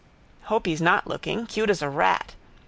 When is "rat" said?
1.87-2.33